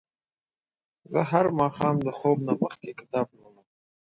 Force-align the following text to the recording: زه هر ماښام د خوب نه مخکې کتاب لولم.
زه 1.11 1.21
هر 1.31 1.45
ماښام 1.59 1.95
د 2.05 2.09
خوب 2.17 2.37
نه 2.47 2.53
مخکې 2.63 2.91
کتاب 2.99 3.27
لولم. 3.37 3.67